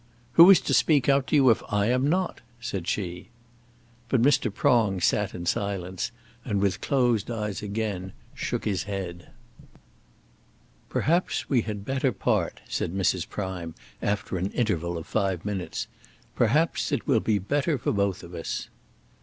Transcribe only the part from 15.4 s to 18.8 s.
minutes. "Perhaps it will be better for both of us." Mr.